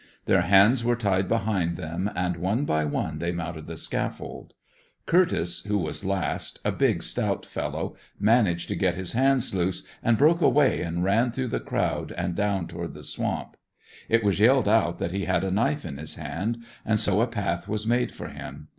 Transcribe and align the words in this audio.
Their 0.25 0.41
hands 0.41 0.83
were 0.83 0.95
tied 0.95 1.27
behind 1.29 1.77
them, 1.77 2.09
and 2.15 2.35
one 2.37 2.65
by 2.65 2.85
one 2.85 3.19
they 3.19 3.31
mounted 3.31 3.67
the 3.67 3.77
scaffold 3.77 4.55
Curtiss, 5.05 5.63
who 5.65 5.77
was 5.77 6.03
last, 6.03 6.59
a 6.65 6.71
big 6.71 7.03
stout 7.03 7.45
fellow, 7.45 7.95
managed 8.19 8.67
to 8.69 8.75
get 8.75 8.95
his 8.95 9.11
hands 9.11 9.53
loose 9.53 9.83
and 10.01 10.17
broke 10.17 10.41
away 10.41 10.81
and 10.81 11.03
ran 11.03 11.29
through 11.29 11.49
the 11.49 11.59
crowd 11.59 12.11
and 12.13 12.33
down 12.33 12.65
toward 12.65 12.95
the 12.95 13.03
swamp. 13.03 13.57
It 14.09 14.23
was 14.23 14.39
yelled 14.39 14.67
out 14.67 14.97
that 14.97 15.11
he 15.11 15.25
had 15.25 15.43
a 15.43 15.51
knife 15.51 15.85
in 15.85 15.97
his 15.99 16.15
hand, 16.15 16.63
and 16.83 16.99
so 16.99 17.21
a 17.21 17.27
path 17.27 17.67
was 17.67 17.85
made 17.85 18.11
for 18.11 18.29
him. 18.29 18.69